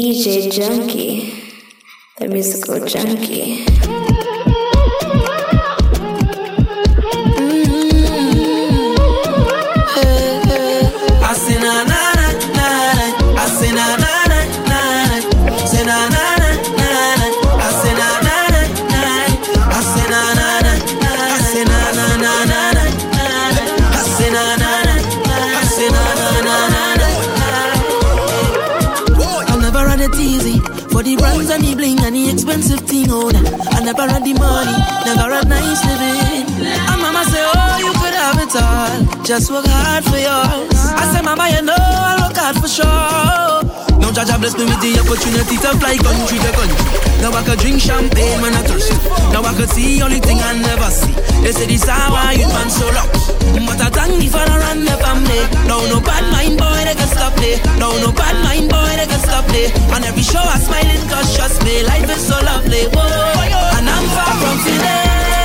[0.00, 1.10] DJ Junky,
[2.18, 3.97] the musical junkie.
[33.98, 34.70] Never and the money,
[35.04, 36.46] never a nice living.
[36.62, 40.78] And mama say, oh, you could have it all, just work hard for yours.
[40.94, 43.87] I say, mama, you know I work hard for sure.
[44.08, 46.80] Now Jaja bless me with the opportunity to fly country to country.
[47.20, 48.88] Now I could drink champagne when I thirst.
[49.36, 51.12] Now I could see only thing I never see.
[51.44, 53.04] They say this how I you man so long.
[53.68, 55.44] But I thank the father and the family.
[55.68, 57.60] Now no bad mind boy they can stop me.
[57.76, 59.68] Now no bad mind boy they can stop me.
[59.92, 62.88] On every show I smiling cause just me life is so lovely.
[62.88, 65.37] Whoa, and I'm far from finished.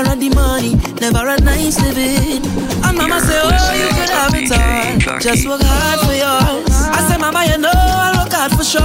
[0.00, 2.40] Never had the money, never had nice living.
[2.88, 5.20] And mama say, oh, you could have it all.
[5.20, 6.72] Just work hard for yours.
[6.88, 8.80] I say, mama, you know I work hard for sure.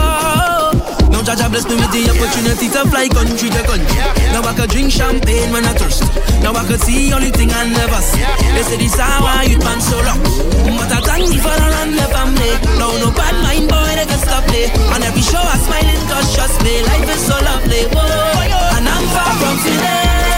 [1.07, 3.95] Now Jaja bless me with the opportunity to fly country to country.
[4.35, 6.03] Now I could drink champagne when I toast.
[6.43, 8.19] Now I could see only thing I never see.
[8.51, 10.19] They say this how I eat man so long.
[10.75, 12.59] But I thank me for all and the family.
[12.75, 14.67] Now no bad mind boy, they can stop me.
[14.91, 17.87] And every show I smiling cause just me, life is so lovely.
[17.95, 18.75] Whoa.
[18.75, 20.34] And I'm far from today.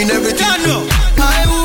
[0.00, 0.46] mean everything.
[0.46, 1.59] I know.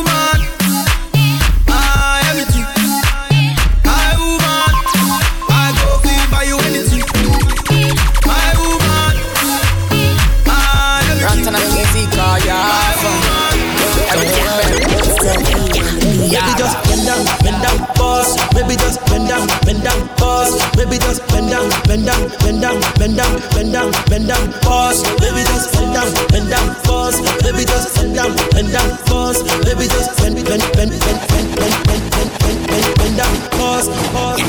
[20.76, 25.02] Baby just bend down, bend down, bend down, bend down, bend down, bend down, boss.
[25.20, 27.16] Baby just bend down, bend down, boss.
[27.44, 29.38] Baby just bend down, bend down, boss.
[29.64, 33.88] Baby just bend, bend, bend, bend, bend, bend, bend, bend, bend, bend, bend down, boss,
[34.14, 34.40] boss.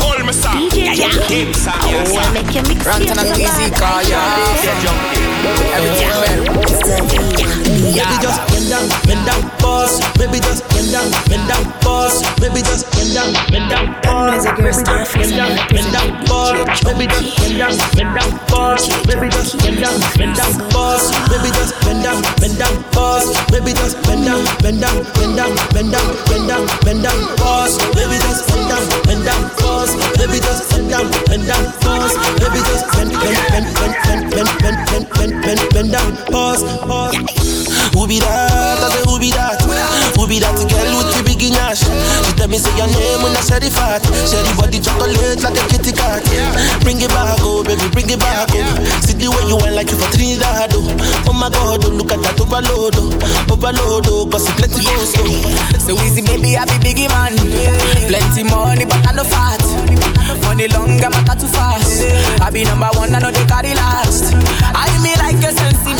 [0.00, 0.54] Hold me, sir.
[0.70, 1.44] DJ Junky.
[1.44, 1.72] Him, sir.
[1.74, 2.32] I Yes, wanna sir.
[2.34, 5.74] make you mix Rantan and easy car, yeah.
[5.74, 7.44] Everything well.
[7.94, 10.00] Baby just bend down, bend down, boss.
[10.18, 12.20] Baby just bend down, bend down, boss.
[12.40, 14.44] Baby just bend down, bend down, boss.
[14.44, 16.84] Baby just bend down, bend down, boss.
[16.84, 18.88] Baby just bend down, bend down, boss.
[19.06, 21.08] Baby just bend down, bend down, boss.
[21.30, 23.24] Baby just bend down, bend down, boss.
[23.50, 27.78] Baby just bend down, bend down, bend down, bend down, bend down, bend down, boss.
[27.96, 29.90] Baby just bend down, bend down, boss.
[30.18, 32.12] Baby just bend down, bend down, boss.
[32.36, 37.73] Baby just bend, bend, bend, bend, bend, bend, bend, bend, bend, bend, down, boss, boss.
[37.92, 38.80] Who be that?
[38.80, 39.60] I say who be that?
[40.16, 41.84] Who be that girl with the ass?
[41.84, 44.00] She tell me say your name when I say the fat.
[44.24, 46.24] Say the body chocolate like a kitty cat.
[46.80, 48.64] Bring it back, oh baby, bring it back, oh.
[49.04, 50.84] See the way you went like you for Trinidad, oh.
[51.28, 53.52] Oh my God, oh look at that overload, oh.
[53.52, 55.84] Overload, oh, cause it plenty goes, oh.
[55.84, 57.36] So easy, baby, I be biggie man.
[58.08, 59.60] Plenty money, but I no fat.
[60.42, 62.04] Money long, I'm not too fast.
[62.40, 64.32] I be number one, I know they carry last.
[64.72, 65.92] I me like a sensi.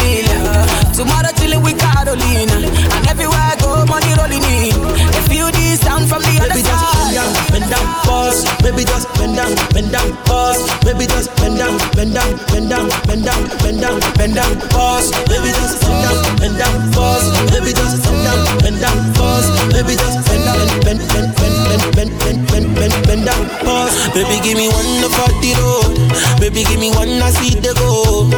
[0.95, 2.55] Tomorrow chillin' with Carolina.
[2.95, 4.75] And everywhere I money rolling in.
[5.11, 7.15] They feel this sound from the other Baby just bend side.
[7.19, 8.37] down, bend down, boss.
[8.63, 10.59] Baby just bend down, bend down, boss.
[10.85, 15.11] Baby just bend down, bend down, bend down, bend down, bend down, bend down, boss.
[15.29, 17.25] Baby just bend down, bend down, boss.
[17.51, 19.47] Baby just bend down, bend down, boss.
[19.75, 23.93] Baby just bend down, bend, bend, bend, bend, bend, bend, bend, bend, bend down, boss.
[24.15, 25.95] Baby give me one for the road.
[26.41, 28.31] Baby give me one I see the go.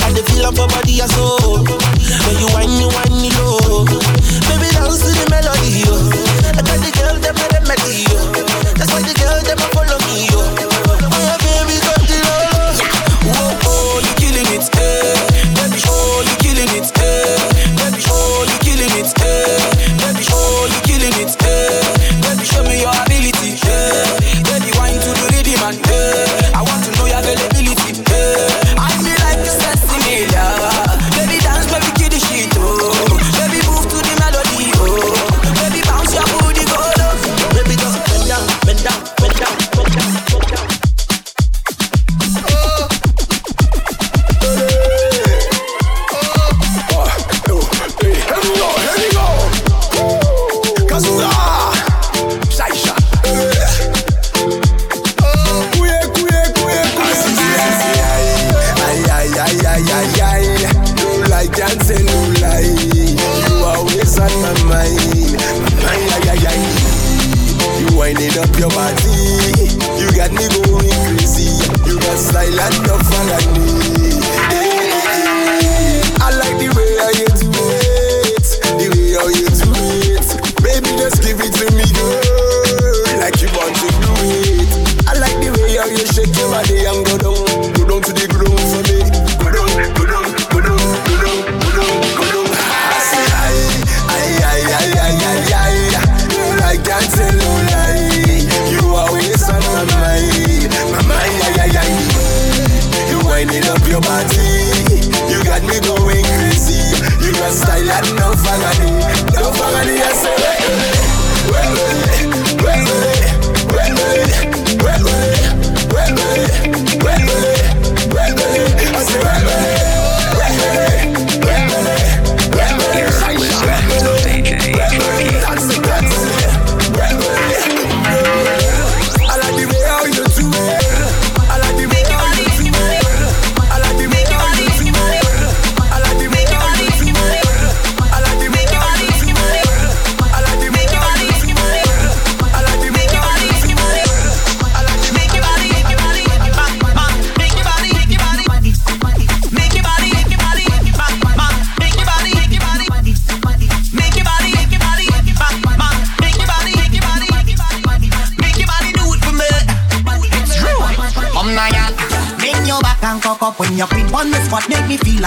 [0.00, 1.60] I the feel of my body and soul.
[1.66, 4.17] When you whine, you whine me low.
[4.48, 5.94] Baby dance to the melody, yo.
[6.56, 6.90] I got the
[8.08, 8.18] yo.
[8.76, 9.14] That's why the
[9.74, 10.67] follow me, yo.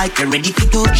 [0.02, 0.91] Like you're ready to touch.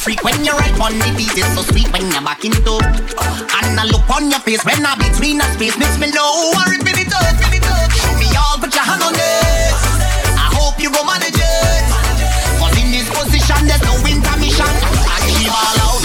[0.00, 1.36] Freak when you right on the beat.
[1.36, 2.80] It's so sweet when you're back into.
[2.80, 6.56] And I look on your face when I between the space makes me know.
[6.56, 7.92] I rip it up, rip it up.
[7.92, 9.76] Show me all, put your hand on it.
[10.40, 11.84] I hope you go manage it.
[12.56, 14.72] Cause in this position, there's no intermission.
[15.04, 16.00] I keep all out.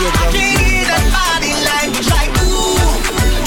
[0.00, 2.78] I can't get a body language like ooh,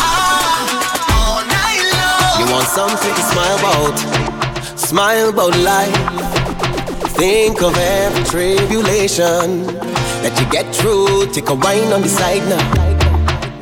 [0.04, 0.68] ah,
[1.16, 2.44] all night long.
[2.44, 3.96] You want something to smile about?
[4.78, 6.33] Smile about life.
[7.24, 9.64] Think of every tribulation
[10.20, 11.32] that you get through.
[11.32, 12.60] Take a wine on the side now.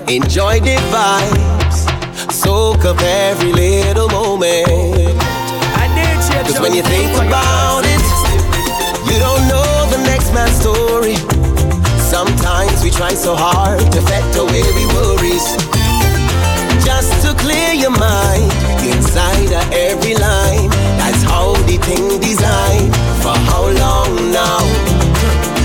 [0.09, 1.85] Enjoy the vibes.
[2.33, 5.13] Soak up every little moment.
[6.41, 8.01] Cause when you think about it,
[9.05, 11.21] you don't know the next man's story.
[12.01, 15.45] Sometimes we try so hard to fet away we worries.
[16.81, 18.49] Just to clear your mind
[18.81, 20.80] inside of every line.
[21.71, 22.91] The thing designed.
[23.23, 24.59] For how long now?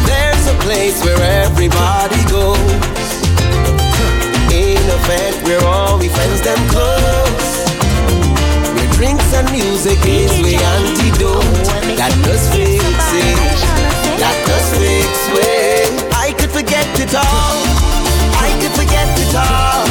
[0.06, 2.62] There's a place where everybody goes.
[4.54, 7.50] In effect, we're all we friends them close.
[8.78, 11.42] Where drinks and music is the antidote.
[11.98, 13.42] That does fix it.
[14.22, 15.90] That does fix it.
[16.14, 17.58] I could forget it all.
[18.46, 19.82] I could forget it all.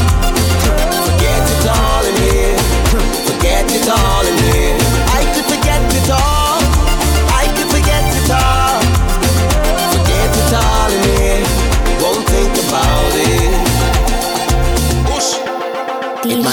[1.12, 2.60] Forget it all in here.
[3.27, 4.85] Forget it all in here.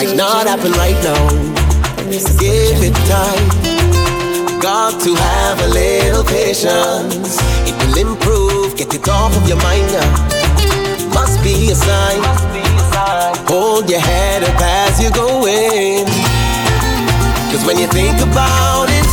[0.04, 1.28] Might not happen right now.
[2.42, 3.46] Give it time.
[4.60, 7.38] Got to have a little patience.
[7.68, 8.76] It will improve.
[8.76, 10.10] Get it off of your mind now.
[11.14, 12.20] Must be a sign.
[13.46, 16.06] Hold your head up as you're going.
[17.50, 19.10] Cause when you think about it,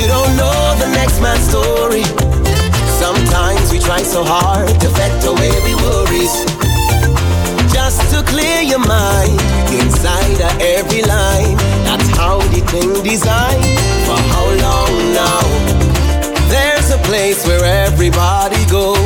[0.00, 2.02] you don't know the next man's story.
[2.98, 6.55] Sometimes we try so hard to fet away we worries.
[7.96, 9.40] Just to clear your mind
[9.72, 11.56] inside of every line.
[11.88, 13.64] That's how the thing designed.
[14.04, 15.40] For how long now?
[16.52, 19.00] There's a place where everybody goes.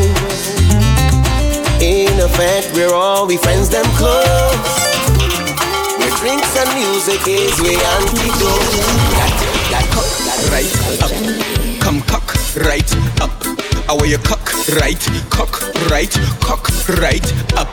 [1.80, 4.58] In effect, we're all we friends them close.
[5.98, 8.74] Where drinks and music is we antidote.
[9.14, 9.32] That,
[9.70, 9.86] that,
[10.26, 10.72] that, right
[11.06, 11.12] up.
[11.80, 12.34] Come cock
[12.66, 12.92] right
[13.22, 13.39] up.
[13.90, 14.46] Away you cock
[14.78, 15.50] right, cock
[15.90, 16.70] right, cock
[17.02, 17.26] right
[17.58, 17.66] up.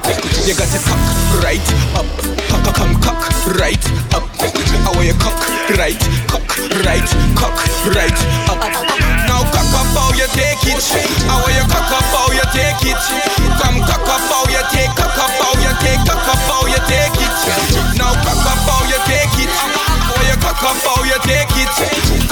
[0.49, 0.97] You got to cock
[1.45, 1.61] right
[1.93, 2.09] up.
[2.49, 3.21] Cock, come cock
[3.61, 3.85] right
[4.17, 4.25] up.
[4.89, 5.37] Away you cock
[5.77, 6.49] right, cock
[6.81, 7.05] right,
[7.37, 7.53] cock
[7.93, 8.17] right
[8.49, 8.57] up.
[9.29, 10.81] Now cock up how you take it.
[11.29, 12.97] Away you cock up how you take it.
[13.61, 16.81] Come cock up how you take, cock up how you take, cock up how you
[16.89, 17.29] take it.
[17.93, 19.86] Now cock up how you take it.
[20.57, 21.69] Cock up how you take it.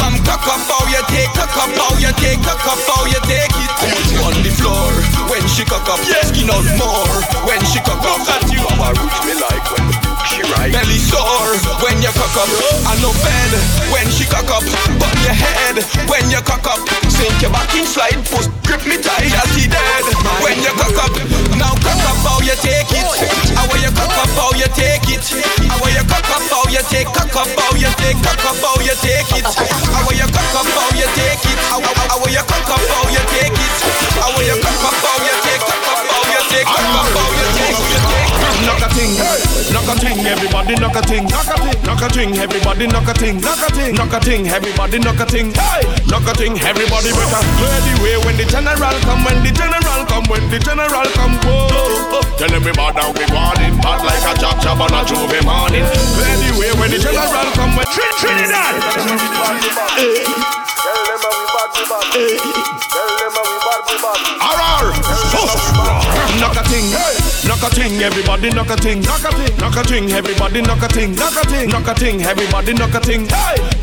[0.01, 3.21] Come cock up how you take, cock up how you take, cock up how you
[3.29, 3.71] take it.
[4.25, 4.89] On the floor
[5.29, 8.25] when she cock up, skin out more when she cock up.
[8.25, 9.85] That you have a root me like when
[10.25, 10.73] she right.
[10.73, 11.53] Belly sore
[11.85, 12.49] when you cock up.
[12.89, 13.51] I no bed
[13.93, 14.65] when she cock up.
[14.97, 17.04] But your head when you cock up.
[17.15, 20.03] Sink your back in slide, push grip me tight as he dead.
[20.43, 21.15] When you cock up,
[21.55, 23.07] now cock up how you take it.
[23.55, 25.23] How you cock up how you take it.
[25.71, 28.75] How you cock up how you take, cock up how you take, cock up how
[28.83, 29.47] you take it.
[29.47, 31.59] How you cock up how you take it.
[31.71, 33.73] How you cock up how you take it.
[34.19, 37.31] How you cock up how you take, cock up how you take, cock up how
[37.31, 38.24] you take.
[38.63, 39.11] Knock a ting,
[39.73, 43.07] knock a ting, everybody knock a ting, knock a ting, knock a ting, everybody knock
[43.07, 45.51] a ting, knock a ting, knock a ting, everybody knock a ting,
[46.07, 50.05] knock a ting, everybody better clear the way when the general come, when the general
[50.07, 52.21] come, when the general come, whoa.
[52.39, 55.03] Tell them we bad down, we want it, bad like a chop chop on a
[55.03, 55.83] J'ouvert morning.
[56.15, 58.75] Clear the way when the general come, when Trin Trinidad.
[59.99, 60.23] Eh.
[62.15, 63.54] Eh.
[63.85, 64.89] Arar,
[66.41, 66.89] knock a ting,
[67.45, 70.81] knock a ting, everybody knock a ting, knock a ting, knock a ting, everybody knock
[70.81, 73.27] a ting, knock a ting, knock a ting, everybody knock a ting,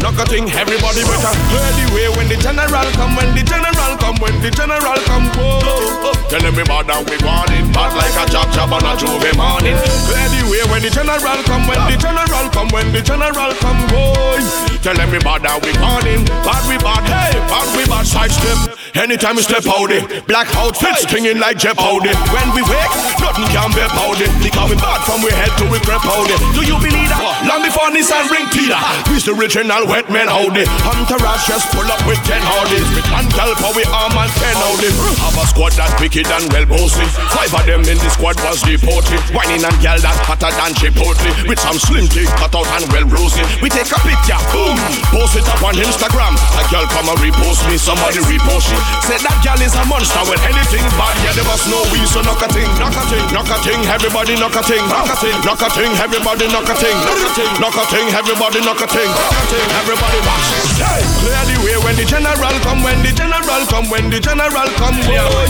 [0.02, 2.08] knock a ting, everybody better clear the way.
[2.18, 6.10] When the general come, when the general come, when the general come, whoa.
[6.26, 9.78] Tell bad and we want it, bad like a job job on a J'ouvert morning.
[10.10, 10.64] Clear the way.
[10.66, 14.42] When the general come, when the general come, when the general come, boy.
[14.82, 18.74] Tell bad and we want him, bad we bad, hey, bad we bad, side step.
[18.96, 22.10] Anytime we step out it, black outfits stinging like Jeopardy.
[22.12, 22.32] Oh.
[22.32, 24.28] When we wake, nothing can be powder.
[24.40, 26.36] Because we bad from we head to we crep powder.
[26.56, 27.20] Do you believe that?
[27.44, 28.78] Long before Nissan ring Peter,
[29.12, 30.64] we's the original wet man howdy.
[30.88, 32.88] Entourage just pull up with ten howdies.
[32.96, 34.96] With one gal for we arm and ten howdies.
[35.20, 37.04] Have a squad that wicked and well bossy.
[37.36, 39.20] Five of them in the squad was deported.
[39.36, 41.28] Whining and gal that hotter than Chipotle.
[41.44, 43.44] With some slim tea cut out and well rosy.
[43.60, 44.76] We take a picture, boom,
[45.12, 46.34] post it up on Instagram.
[46.56, 48.78] A girl come and repost me, somebody repost she.
[49.06, 52.22] Say that gal is a monster when anything bad, yeah, they must know we so
[52.22, 55.16] knock a thing, knock a thing, knock a thing, everybody knock a thing, knock a
[55.18, 58.60] thing, knock a thing, everybody knock a thing, knock a thing, knock a thing, everybody
[58.62, 60.46] knock a thing, knock a thing, everybody watch.
[60.78, 64.70] Hey, clear the way when the general come, when the general come, when the general
[64.78, 65.46] come, boy.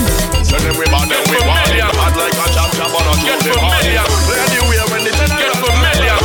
[0.48, 3.12] Tell them we bad, then we want it, hard like a chop chop on a
[3.20, 4.00] Tuesday morning.
[4.24, 6.16] Clear the way when the general Get familiar.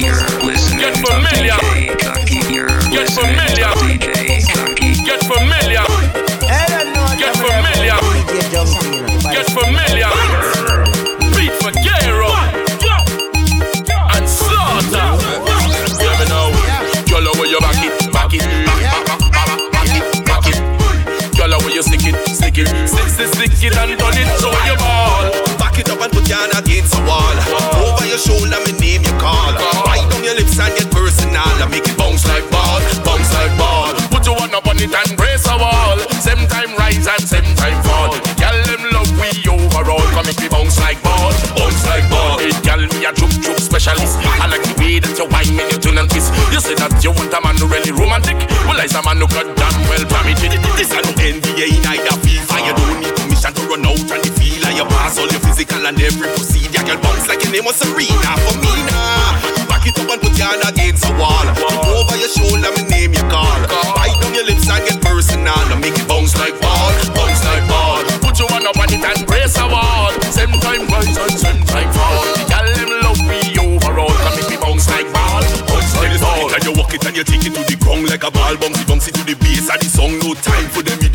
[0.00, 1.58] You're listening Get to familiar.
[1.60, 2.40] DJ Cocky.
[2.48, 3.68] You're Get familiar.
[3.68, 4.88] to DJ Cocky.
[5.04, 5.89] Get familiar.
[9.60, 10.19] Familiar.
[43.80, 44.20] Specialist.
[44.20, 46.28] I like the way that you whine when you turn and twist.
[46.52, 48.36] You say that you want a man who really romantic.
[48.68, 50.52] Well, I a man who got damn well permitted.
[50.76, 52.56] This is no NBA, neither FIFA.
[52.60, 54.68] You don't need permission to run out and the feel.
[54.68, 56.84] You pass all your physical and every procedure.
[56.84, 59.40] Girl, bounce like your name was Serena for me now.
[59.64, 61.48] Back it up and put your hand against the wall.
[77.20, 78.56] You take it to the ground like a ball.
[78.56, 80.16] Bouncy, bouncy to the bass of the song.
[80.24, 81.09] No time for them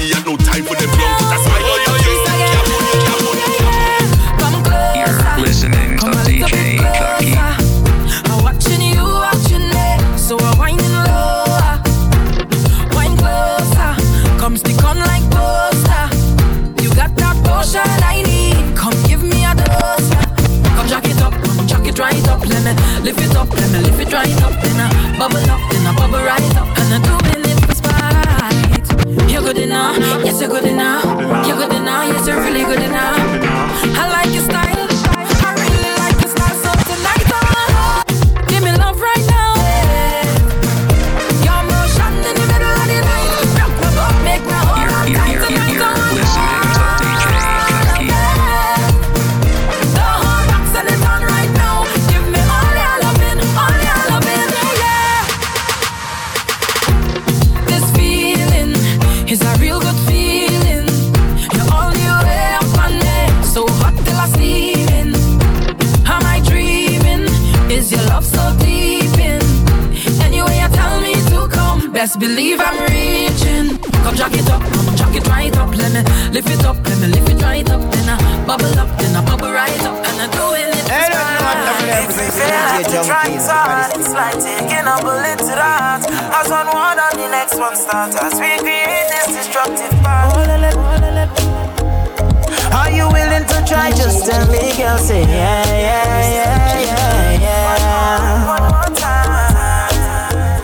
[87.45, 88.15] next one start.
[88.23, 90.33] As we create this destructive path.
[92.73, 93.91] Are you willing to try?
[93.91, 94.97] Just tell me, girl.
[94.97, 97.69] Say yeah, yeah, yeah, yeah, yeah.
[97.69, 97.81] One
[98.45, 100.63] more one more time.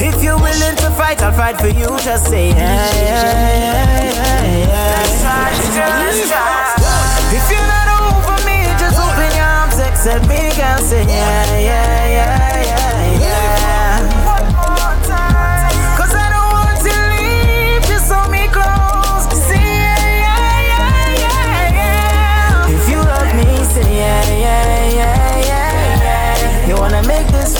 [0.00, 1.88] If you're willing to fight, I'll fight for you.
[2.04, 6.28] Just say yeah, yeah, yeah, yeah, Try, just yeah.
[6.28, 6.76] try.
[7.32, 10.78] If you're not over me, just open your arms, accept me, girl.
[10.84, 12.49] Say yeah, yeah, yeah, yeah,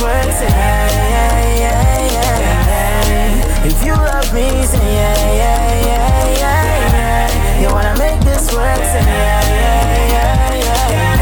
[0.00, 0.48] person.
[0.48, 6.64] Yeah, yeah, yeah, if you love me, say yeah, yeah, yeah, yeah,
[6.96, 7.60] yeah.
[7.60, 11.16] You wanna make this work, say yeah, yeah, yeah, yeah.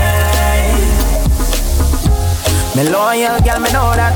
[2.77, 4.15] Me loyal, girl, me know that.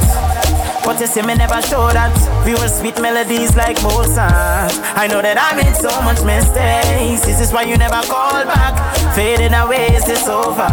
[0.85, 2.11] But you say me never show that
[2.45, 7.41] We were sweet melodies like Mozart I know that I made so much mistakes This
[7.41, 8.75] is why you never call back
[9.15, 10.67] Fading away, it's over?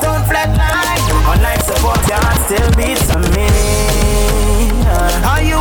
[0.00, 0.95] Don't flatline
[1.28, 3.48] Unlike support, your heart still beats for me
[5.26, 5.58] Are you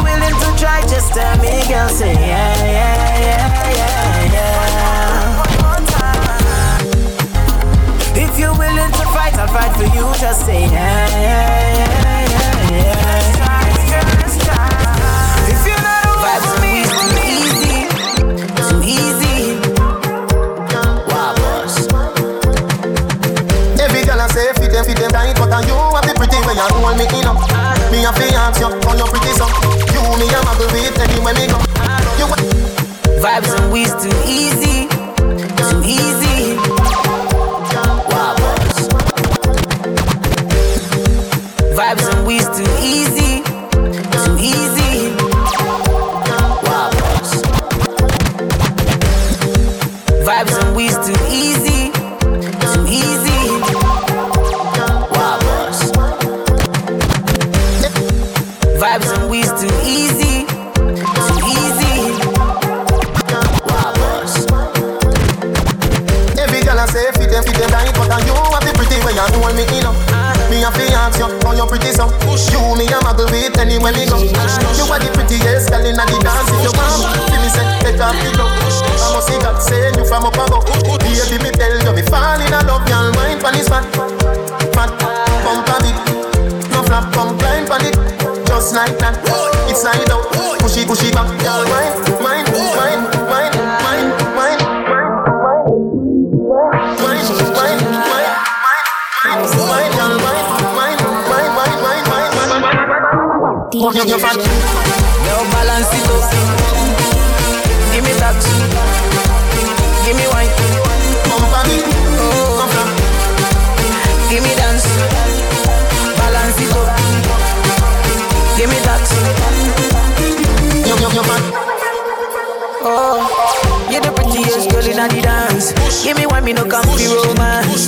[126.36, 127.88] Give me no come romance.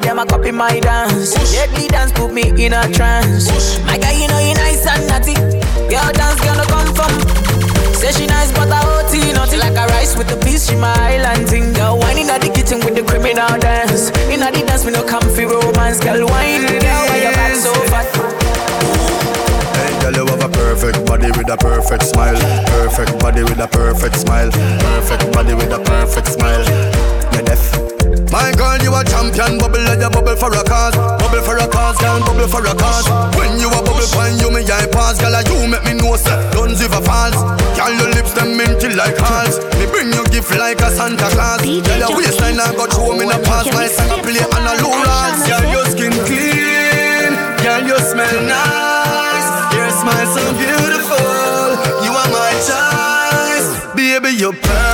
[0.00, 1.34] Them a copy my dance.
[1.52, 3.78] Deadly dance put me in a trance.
[3.84, 5.34] My guy, you know you nice and naughty.
[5.86, 7.12] Your dance gonna come from.
[7.94, 10.28] Say she nice, but I OT nothing like a rice with.
[10.58, 11.72] She my island thing.
[11.74, 14.10] Girl, wine inna the kitchen with the criminal dance.
[14.26, 16.00] Inna the dance, me no come for romance.
[16.00, 18.10] Girl, wine, girl, why your back so fat?
[20.02, 22.34] Girl, you have a perfect body with a perfect smile.
[22.66, 24.50] Perfect body with a perfect smile.
[24.50, 26.97] Perfect body with a perfect smile.
[27.38, 27.70] You deaf?
[28.34, 30.98] My girl, you a champion, bubble like a bubble for a cause.
[31.22, 33.06] Bubble for a cause, girl, bubble for a cause.
[33.38, 36.34] When you a bubble point, you me eye pass, girl, you make me know say,
[36.50, 37.38] don't give a false.
[37.78, 39.62] Girl, your lips them minty like hearts.
[39.78, 41.62] Me bring you gift like a Santa Claus.
[41.62, 44.74] Girl, your waistline I got you in a pass, my song I play on a
[44.82, 45.46] low rise.
[45.46, 49.46] Girl, your skin clean, girl, you smell nice.
[49.78, 51.22] Your smile so beautiful,
[52.02, 53.94] you are my choice.
[53.94, 54.87] Baby, you're perfect,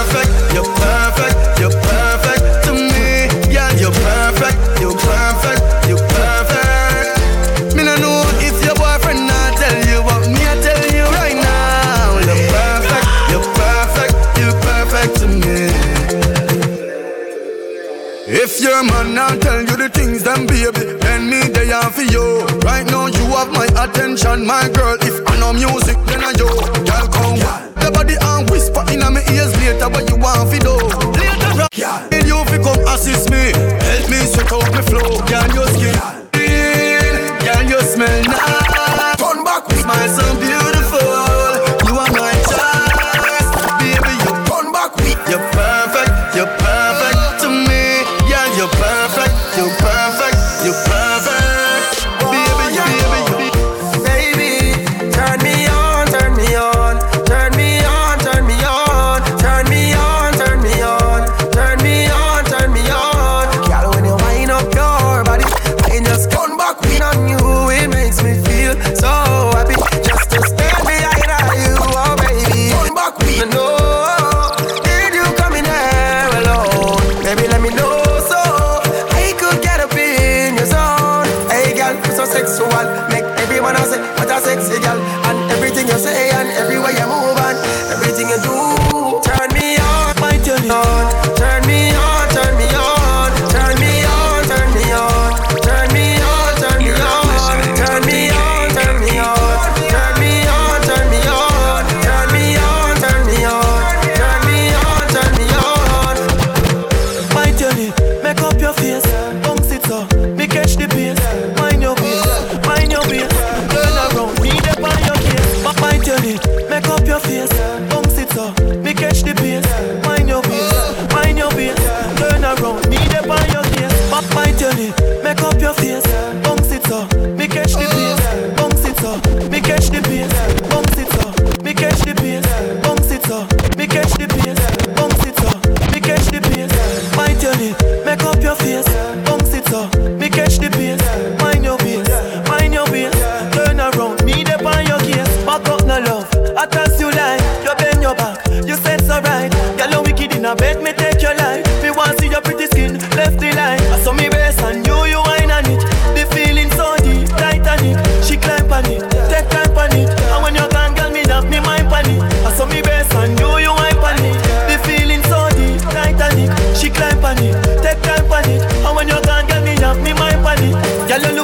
[18.74, 22.42] your man not tell you the things, then baby, then me they are for you.
[22.66, 24.96] Right now you have my attention, my girl.
[25.00, 26.50] If I know music, then I you.
[26.82, 27.38] Girl, come
[27.78, 30.74] the body and whisper in my ears later what you want for do.
[31.14, 32.08] Later, yeah.
[32.10, 35.22] need you fi come assist me, help me sweat out my flow.
[35.30, 35.94] Can you skin?
[37.46, 38.63] Can you smell nice?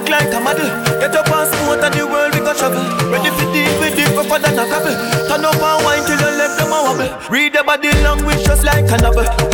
[0.00, 0.68] look like a model.
[1.00, 2.82] Get up and smooth and the world we go travel.
[3.10, 4.94] Ready for deep, we deep, rougher than a couple.
[5.28, 7.10] Turn up and wine till you left them a wobble.
[7.30, 9.49] Read the body language just like a novel.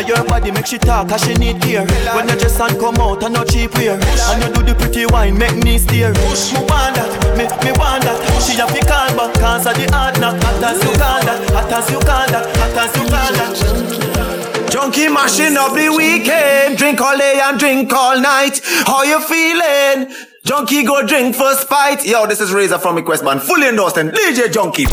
[0.00, 1.84] Now your body make she talk, cause she need gear.
[2.16, 4.00] When you just and come out, and no cheap wear.
[4.32, 6.14] And you do the pretty wine, make me steer.
[6.14, 6.54] Push.
[6.54, 8.16] Me want that, me, me want that.
[8.40, 10.40] She have to call back, cause of the hard knock.
[10.40, 14.00] Hot as you call that, hot as you call that, hot as you call that.
[14.72, 18.58] Junky mashing up the weekend, drink all day and drink all night.
[18.86, 20.16] How you feeling?
[20.46, 22.06] Junky go drink for spite.
[22.06, 24.88] Yo, this is Razor from Request fully endorsed and DJ Junky.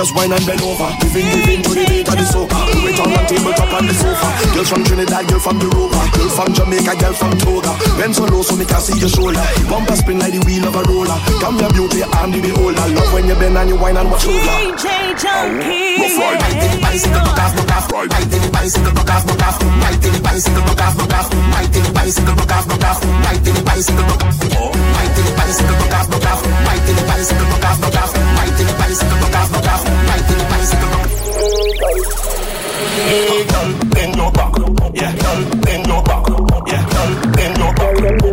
[0.00, 0.88] Just wine and bend over.
[1.04, 2.56] Giving, giving to the beat of the soca.
[2.72, 4.32] Do it on one tabletop on the sofa.
[4.56, 6.00] Girl from Trinidad, girl from Europa.
[6.16, 7.76] Girl from Jamaica, girl from Toga.
[8.00, 9.44] Bend so low so me can see your shoulder.
[9.68, 11.20] Bumper spin like the wheel of a roller.
[11.44, 12.80] Come your beauty and the beholder.
[12.96, 14.40] Love when you bend and you wine and watch over.
[14.40, 14.88] DJ
[15.20, 16.00] Junky.
[16.00, 16.48] Go for it.
[16.48, 17.84] Ride the bicycle, buck off, buck off.
[17.92, 19.56] Ride the bicycle, buck off, buck off.
[19.60, 21.28] Ride the bicycle, buck off, buck off.
[21.28, 23.04] Ride the bicycle, buck off, buck off.
[23.04, 24.40] Ride the bicycle, buck off.
[24.40, 26.40] Ride the bicycle, buck off, buck off.
[26.40, 28.16] Ride the bicycle, buck off, buck off.
[28.16, 29.59] Ride the bicycle, buck off, buck off.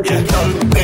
[0.10, 0.77] yeah.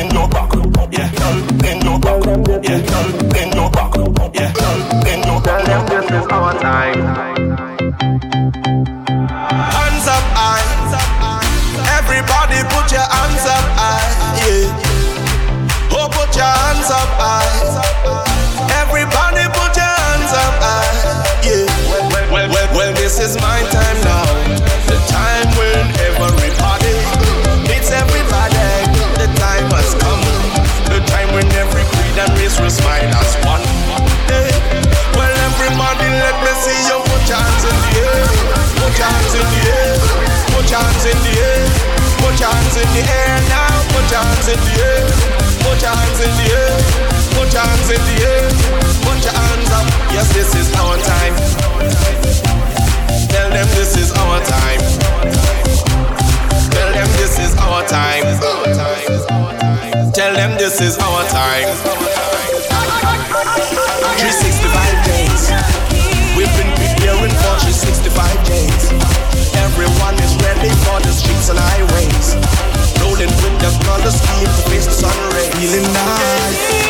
[44.44, 45.04] hands in the air.
[45.64, 46.76] Put your hands in the air.
[47.32, 48.44] Put your hands in the air.
[49.00, 49.86] Put your hands up.
[50.12, 51.34] Yes, this is our time.
[53.32, 54.80] Tell them this is our time.
[56.70, 58.24] Tell them this is our time.
[60.12, 61.68] Tell them this is our time.
[64.20, 65.48] 365 days.
[66.36, 68.92] We've been preparing for 365 days.
[69.56, 72.73] Everyone is ready for the streets and highways.
[73.24, 75.48] With the color scheme to face the sun rays.
[75.56, 76.84] Feeling nice.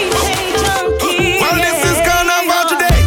[2.68, 2.98] Today.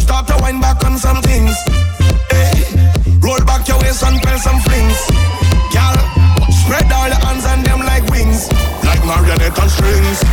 [0.00, 1.54] Start to wind back on some things.
[3.22, 4.98] Roll back your waist and some flings.
[5.70, 5.96] Girl,
[6.50, 8.50] spread all your hands and them like wings,
[8.82, 10.29] like marionette on strings.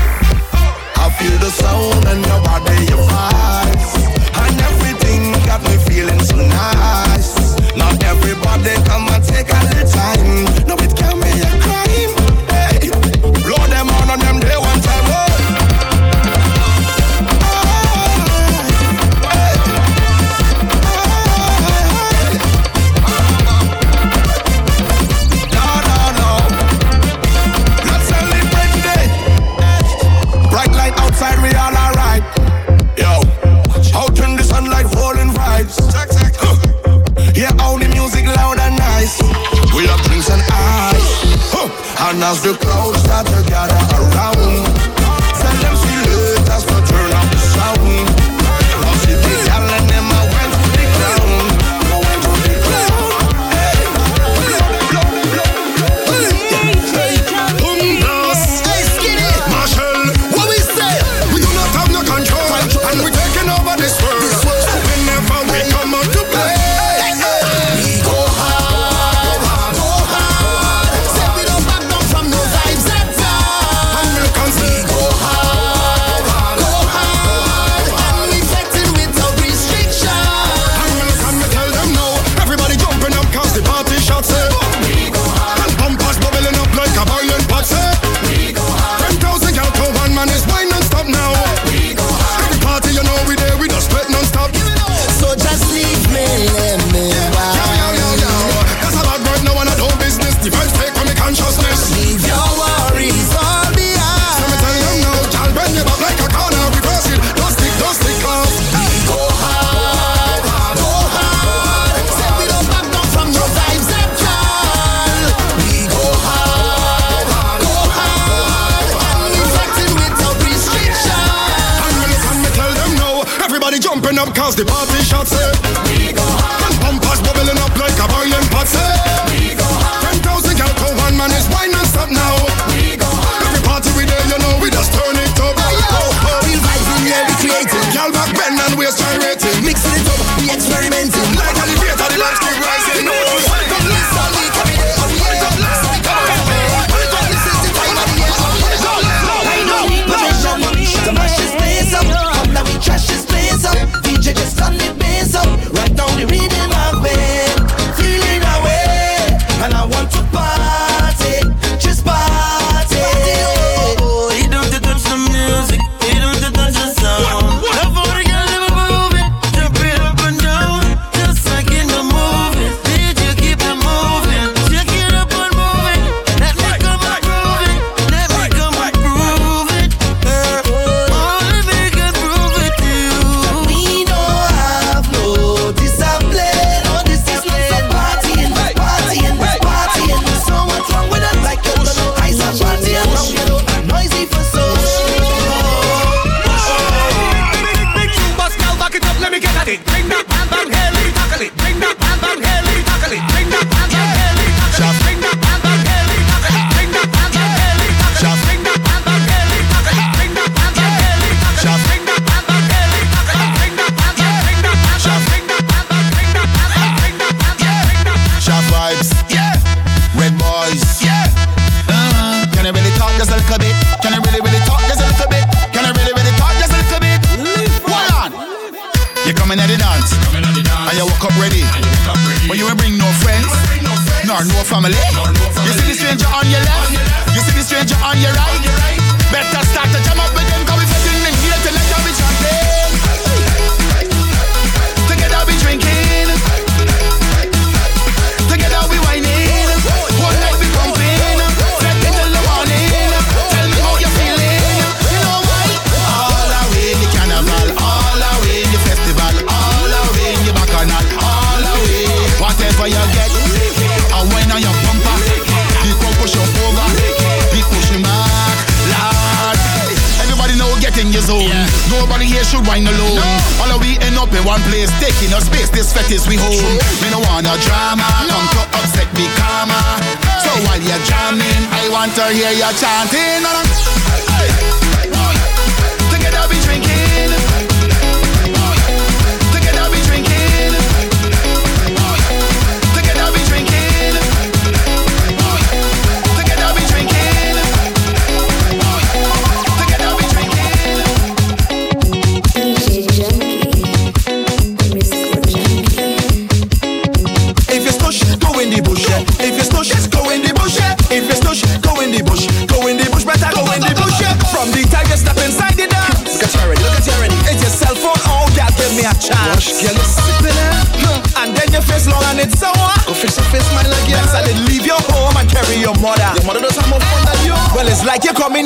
[42.28, 42.77] Nas eu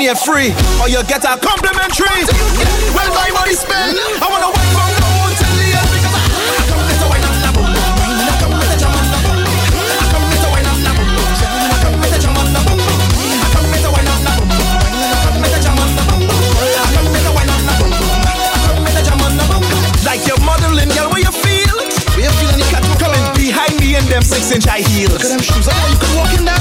[0.01, 0.49] in here free,
[0.81, 2.25] or you get a complimentary.
[2.93, 3.97] Well, my money spent.
[4.17, 5.05] I wanna wait from the
[5.71, 5.85] I,
[6.69, 7.53] come wine and a.
[7.53, 7.85] I
[8.41, 9.21] come jam and a.
[9.21, 10.91] I come wine and a.
[10.91, 12.65] I come jam and a.
[13.29, 14.33] I come wine and a.
[14.33, 15.45] I come
[19.05, 19.57] jam and a
[20.01, 21.77] Like your modeling, girl, where you feel?
[22.17, 22.57] Where you feeling?
[22.57, 22.67] You
[23.37, 25.13] behind me in them six inch high heels.
[25.13, 25.67] Look at them shoes.
[25.67, 26.60] I you can walk in that.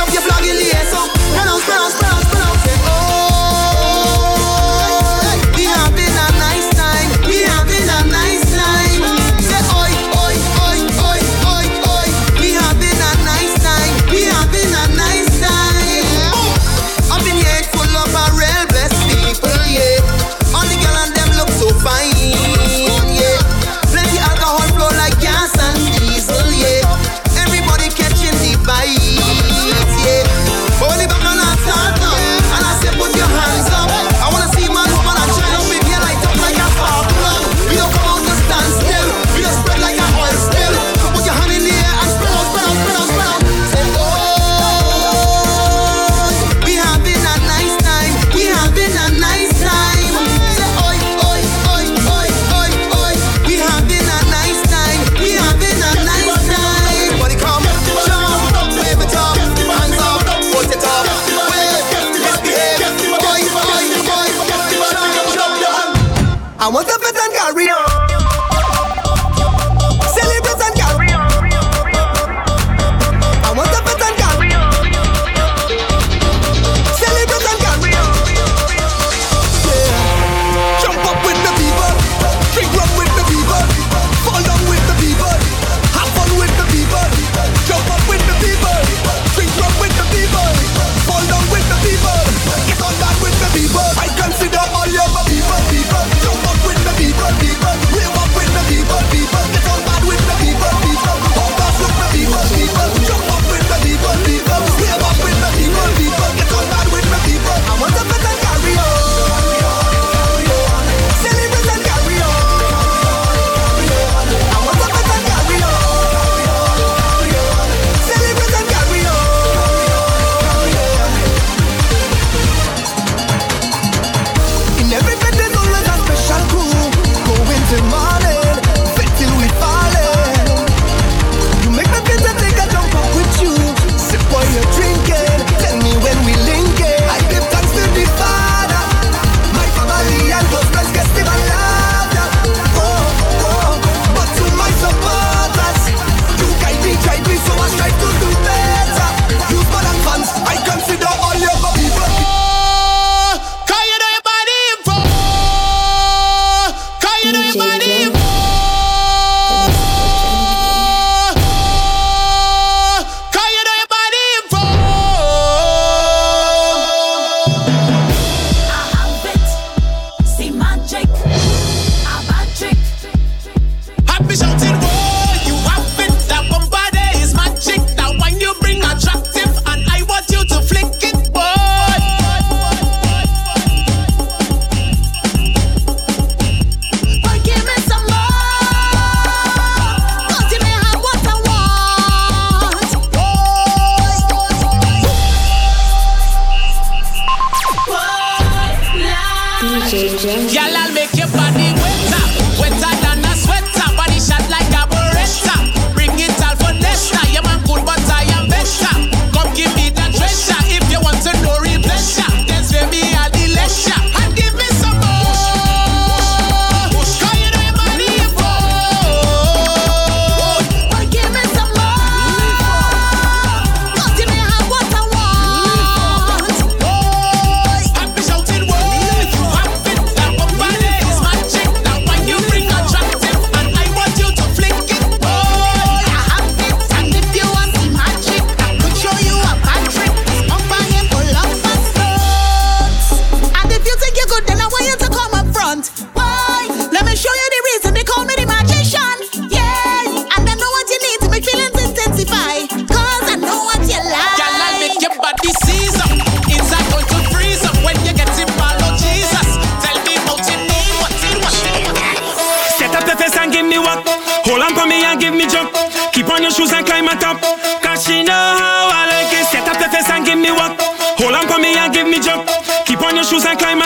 [0.00, 0.96] up your vlog, Eliezer.
[1.34, 2.07] Pronounce, pronounce, pronounce.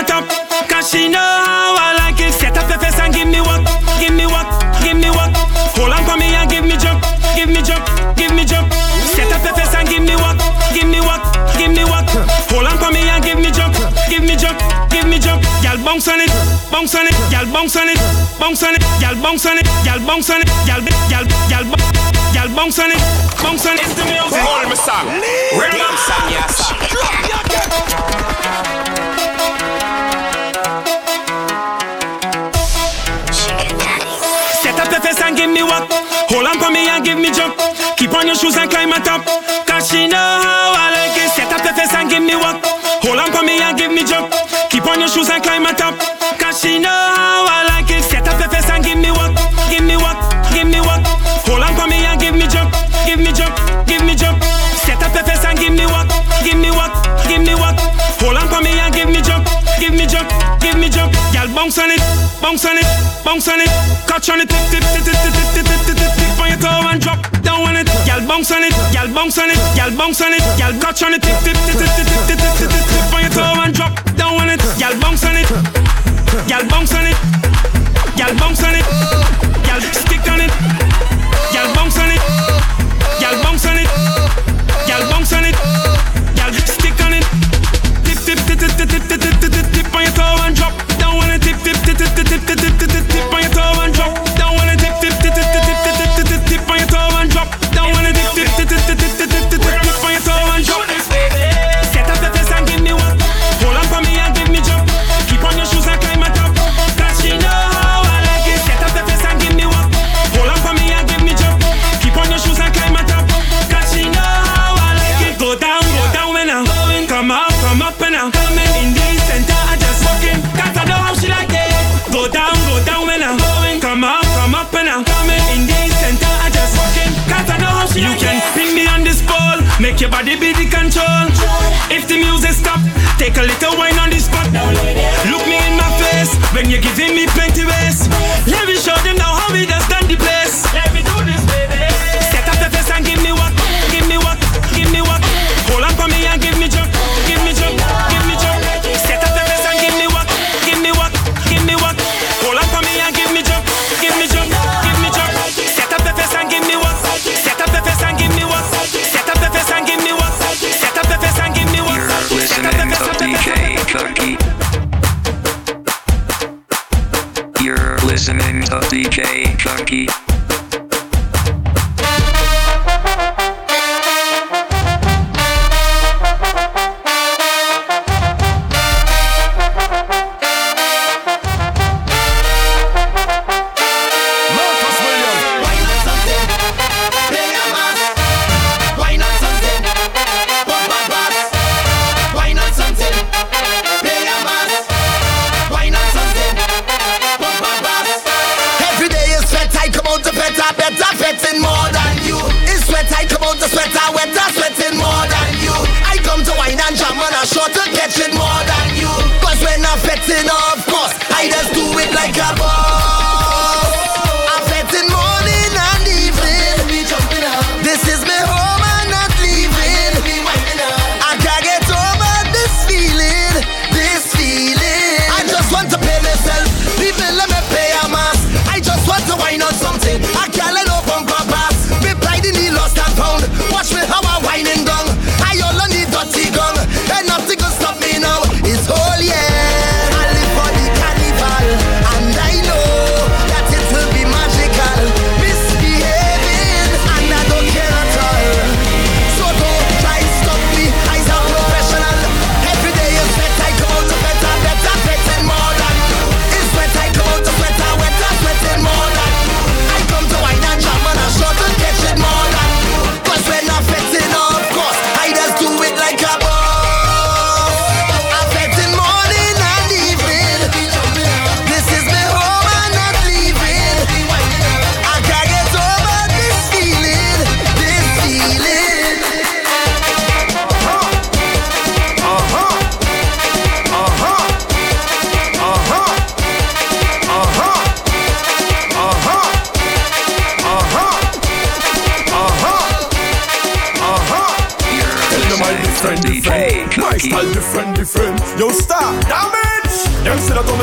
[0.02, 0.68] On top.
[0.68, 2.32] Cause she know how I like it.
[2.34, 3.62] Set up your face and give me what,
[4.00, 4.46] give me what,
[4.82, 5.30] give me what.
[5.76, 7.02] Hold on for me and give me jump,
[7.34, 7.84] give me jump,
[8.16, 8.72] give me jump.
[9.14, 10.38] Set up your face and give me what,
[10.74, 11.22] give me what,
[11.58, 12.06] give me what.
[12.50, 13.74] Hold on for me and give me jump,
[14.08, 14.58] give me jump,
[14.90, 15.42] give me jump.
[15.62, 16.30] Y'all bounce on it,
[16.70, 17.98] bounce on it, y'all bounce on it,
[18.38, 21.66] bounce on it, y'all bounce on it, y'all bounce on it, y'all, y'all, y'all,
[22.34, 23.00] y'all bounce on it,
[23.42, 23.84] bounce on it.
[23.86, 24.40] It's the music.
[24.40, 25.06] Hold me song.
[25.58, 26.72] Real song, yes.
[27.92, 28.11] Set
[35.80, 37.56] Hold on for me and give me jump.
[37.96, 39.24] Keep on your shoes and climb on top.
[39.66, 41.30] Cause she know how I like it.
[41.32, 42.60] Set up your face and give me what?
[43.00, 44.32] Hold on for me and give me jump.
[44.70, 46.21] Keep on your shoes and climb on top.
[63.42, 63.70] Bounce on it.
[64.06, 64.48] Catch on it.
[64.48, 67.18] Tip tip tip tip tip tip tip tip tip tip on your toe and drop
[67.42, 67.90] down on it.
[68.06, 68.70] Y'all bounce on it.
[68.94, 69.58] Y'all bounce on it.
[69.74, 70.42] Y'all bounce on it.
[70.62, 71.22] Y'all catch on it.
[71.22, 74.38] Tip tip tip tip tip tip tip tip tip on your toe and drop down
[74.38, 74.62] on it.
[74.78, 75.50] Y'all bounce on it.
[76.46, 77.16] Y'all bounce on it.
[78.14, 78.81] Y'all bounce on it.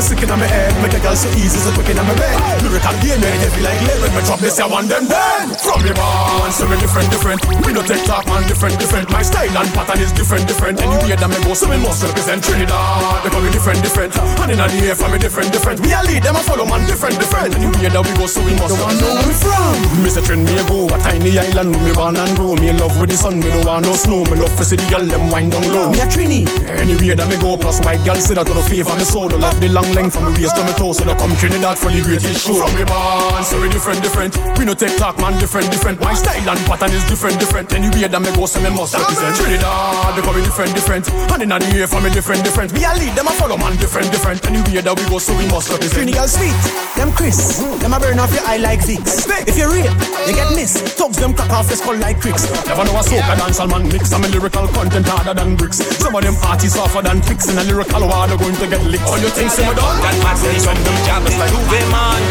[0.09, 0.73] Sick in my head.
[0.81, 2.33] Make a girl so easy, so quick in my bed.
[2.65, 4.01] Lyrical game, yeah, heavy like lead.
[4.01, 5.53] When me drop this, I want them dead.
[5.61, 7.39] From the barn, so different, different.
[7.61, 9.05] We no take talk, man, different, different.
[9.13, 10.81] My style and pattern is different, different.
[10.81, 13.21] Anyway, that me go, so we must represent Trinidad.
[13.21, 14.17] They call me different, different.
[14.17, 15.77] And in the air, for me different, different.
[15.85, 17.53] We a lead, them a follow, man, different, different.
[17.53, 19.77] Anyway, that we go, so we must know where we from.
[20.01, 20.25] Mr.
[20.25, 22.57] Trend, me a go, a tiny island, me born and grow.
[22.57, 24.25] Me in love with the sun, me no want no snow.
[24.25, 25.93] Me love for city girl, them wind down low.
[25.93, 26.49] Me a Trini.
[26.81, 29.29] Anyway, that me go, plus white girl say that to the favor me soul.
[29.29, 31.99] Love the long from the waist to me toes, so they come Trinidad for the
[31.99, 32.55] greatest show.
[32.55, 34.31] From me born, so we different, different.
[34.55, 35.99] We no take talk, man, different, different.
[35.99, 37.67] My style and pattern is different, different.
[37.75, 40.15] Anyway, that me go, so me must represent Trinidad.
[40.15, 41.03] They call me different, different.
[41.11, 42.71] And in the air for me different, different.
[42.71, 44.39] Me a lead, them a follow, man, different, different.
[44.47, 46.07] Anyway, that we go, so we must represent.
[46.07, 46.55] Trinidad sweet,
[46.95, 49.27] them Chris, them a burn off your eye like Vicks.
[49.43, 49.91] If you rape,
[50.23, 50.95] you get missed.
[50.95, 52.47] Tugs them crack off your skull like cricks.
[52.63, 54.13] Never know a soca dance man mix.
[54.13, 55.81] I'm a lyrical content harder than bricks.
[55.99, 57.49] Some of them artists softer than tricks.
[57.49, 59.03] In a lyrical war, they're going to get licked.
[59.09, 59.88] All you think, some of them.
[59.97, 62.21] That man says when them jam is like J'ouvert man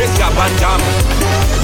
[0.00, 0.80] It's jab and jam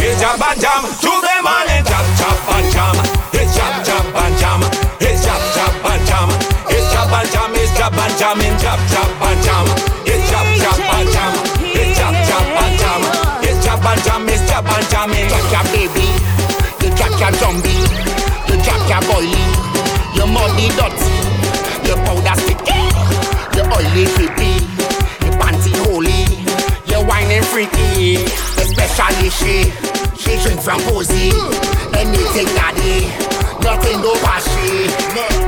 [0.00, 2.96] It's jab and jam J'ouvert man It's jab jab and jam
[3.32, 4.60] It's jab jab and jam
[5.00, 6.28] It's jab jab and jam
[6.68, 9.66] It's jab and jam It's jab and jam In jab jab and jam
[10.04, 11.32] It's jab jab and jam
[11.72, 13.02] It's jab jab and jam
[13.40, 16.06] It's jab and jam It's jab and jam In Jab baby
[16.84, 17.80] You jab zombie
[18.48, 19.44] You jab jab oily
[20.14, 21.10] You muddy dirty
[21.88, 22.80] You powder sticky
[23.56, 24.53] You oily creepy You
[27.34, 28.14] You freaky
[28.62, 29.66] Especially she.
[30.14, 31.34] She drink from Posey
[31.90, 33.10] Anything daddy.
[33.58, 34.86] Nothing no pashy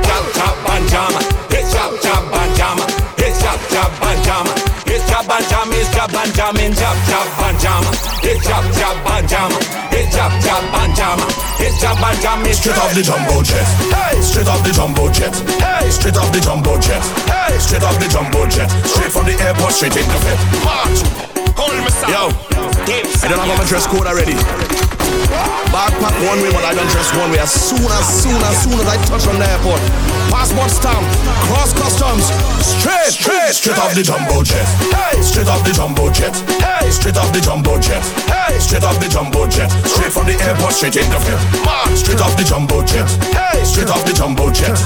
[0.03, 1.15] Jab jab and jam.
[1.47, 2.77] It's jab jab and jam.
[3.15, 4.47] It's jab jab and jam.
[4.83, 6.55] It's jab and jam It's jab and jam.
[6.59, 7.83] In jab jab and jam.
[8.19, 9.51] It's jab jab and jam.
[9.95, 11.19] It's jab jab and jam.
[11.55, 13.63] It's jab and jam It's Straight off the jumbo jet.
[13.95, 15.35] Hey, straight off the jumbo jet.
[15.55, 17.03] Hey, straight off the jumbo jet.
[17.31, 18.67] Hey, straight off the jumbo jet.
[18.83, 20.39] Straight from the airport, straight in the vet.
[20.67, 21.36] March.
[22.17, 24.86] Yo, I don't have my dress code already.
[25.69, 27.39] Backpack one way, but I don't dress one way.
[27.39, 29.83] As soon as soon as soon as I touch on the airport,
[30.31, 31.05] passport stamp,
[31.45, 32.25] cross customs,
[32.63, 34.65] straight, straight, straight off the jumbo jet.
[34.89, 36.33] Hey, straight off the jumbo jet.
[36.57, 38.03] Hey, straight off the jumbo jet.
[38.25, 39.69] Hey, straight off the jumbo jet.
[39.85, 41.19] Straight from the airport, straight in the.
[41.65, 41.99] March.
[41.99, 43.09] Straight off the jumbo jet.
[43.35, 44.77] Hey, straight off the jumbo jet.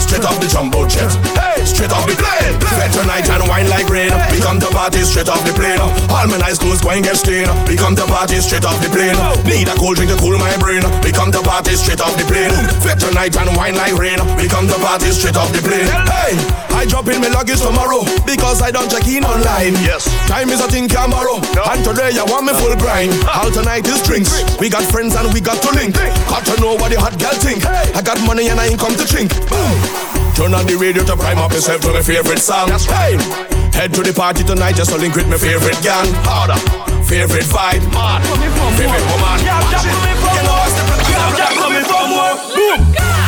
[0.00, 1.12] Straight off the jumbo jet.
[1.38, 2.58] Hey, straight off the plane.
[2.74, 4.10] Fed tonight and wine like rain.
[4.32, 5.78] We come to party straight off the plane.
[5.78, 7.50] All my nice clothes going get stained.
[7.68, 9.16] We come to party straight off the plane.
[9.46, 10.82] Need a cold drink to cool my brain.
[11.04, 12.52] We come to party straight off the plane.
[12.82, 14.18] Fed tonight and wine like rain.
[14.36, 15.86] We come to party straight off the plane.
[16.10, 16.34] Hey,
[16.74, 19.74] I drop in my luggage tomorrow because I don't check in online.
[19.84, 21.38] Yes, time is a thing tomorrow.
[21.70, 23.12] And today I want me full grind.
[23.30, 24.32] All tonight is drinks.
[24.58, 25.94] We got friends and we got to link.
[26.28, 27.64] Got to know what the hot girl think.
[27.66, 29.30] I got money and I ain't come to drink.
[29.48, 29.76] Boom.
[30.34, 32.68] Turn on the radio to prime up yourself to my favorite song.
[32.68, 33.20] That's right.
[33.72, 36.06] Head to the party tonight just to link with my favorite gang.
[36.26, 36.93] Harder.
[37.06, 37.84] Favorite vibe.
[37.92, 38.22] Man.
[38.76, 39.38] Favorite woman.
[39.44, 40.36] Yeah, yeah, coming from.
[41.10, 42.34] Yeah, yeah, coming from more.
[42.54, 43.23] Boom.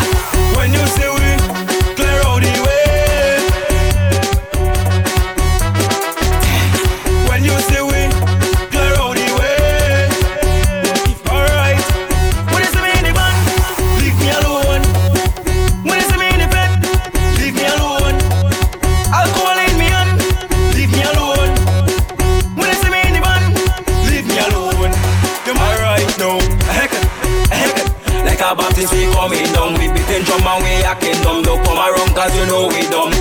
[32.26, 33.12] Cause you know we dumb.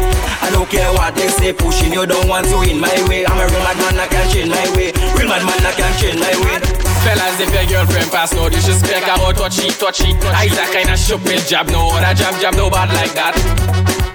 [0.42, 3.26] I don't care what they say, pushing you don't want to in my way.
[3.26, 4.90] I'm a real mad man, I can't change my way.
[5.18, 6.58] Real mad man, I can't change my way.
[7.06, 10.34] Fellas, if your girlfriend pass no disrespect about touchy, touchy, touchy.
[10.34, 13.36] I that kind of stupid jab, no other jab, jab, no bad like that.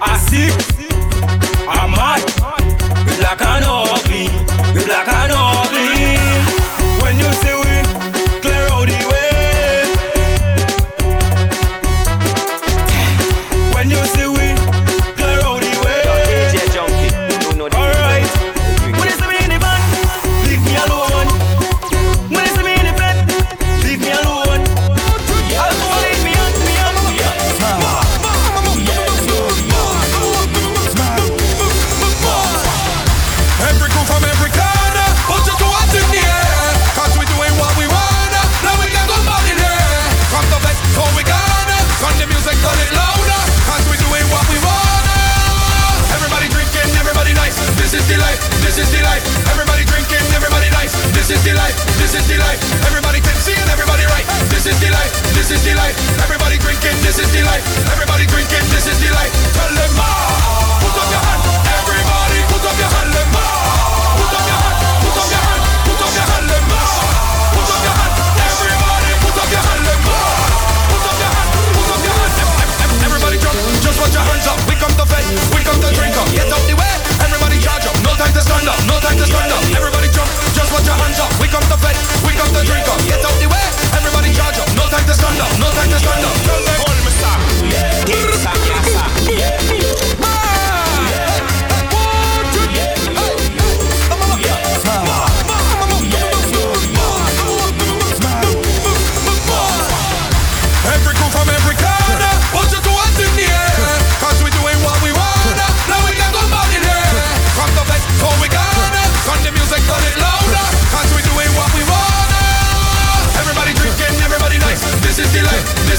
[0.01, 0.51] I sick,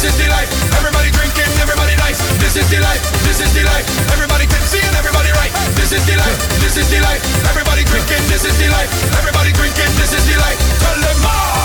[0.02, 0.50] This is the life.
[0.74, 2.18] Everybody drinking, everybody nice.
[2.42, 2.98] This is the life.
[3.22, 3.86] This is the life.
[4.10, 5.54] Everybody tipsy and everybody right.
[5.78, 6.38] This is the life.
[6.58, 7.22] This is the life.
[7.46, 8.26] Everybody drinking.
[8.26, 8.90] This is the life.
[9.14, 9.94] Everybody drinking.
[9.94, 10.58] This is the life.
[10.82, 11.61] Tell them all.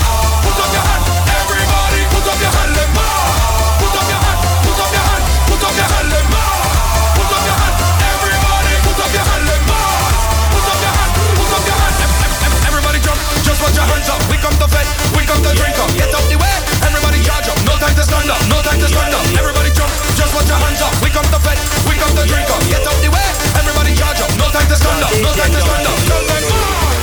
[18.08, 19.20] thunder, no time to thunder.
[19.36, 20.92] Everybody jump, just put your hands up.
[21.04, 22.60] We come to fed, we come to drink up.
[22.66, 23.28] Get out the way,
[23.60, 24.32] everybody charge up.
[24.40, 25.94] No time to thunder, no time to thunder.
[26.08, 26.42] Tell them,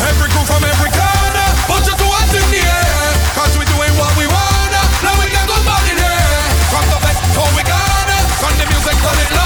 [0.10, 2.12] every crew from every corner, put your two
[2.52, 3.14] the air.
[3.56, 6.44] We doing what we wanna, now we can go back here.
[6.74, 7.18] Come to fed,
[7.56, 9.45] we gotta, turn the music, turn.